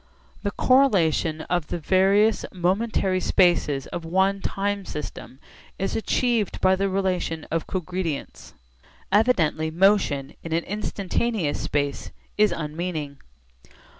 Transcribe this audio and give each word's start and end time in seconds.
The 0.41 0.49
correlation 0.49 1.41
of 1.41 1.67
the 1.67 1.77
various 1.77 2.43
momentary 2.51 3.19
spaces 3.19 3.85
of 3.85 4.03
one 4.03 4.41
time 4.41 4.83
system 4.83 5.37
is 5.77 5.95
achieved 5.95 6.59
by 6.59 6.75
the 6.75 6.89
relation 6.89 7.43
of 7.51 7.67
cogredience. 7.67 8.53
Evidently 9.11 9.69
motion 9.69 10.33
in 10.41 10.53
an 10.53 10.63
instantaneous 10.63 11.59
space 11.61 12.09
is 12.35 12.51
unmeaning. 12.51 13.19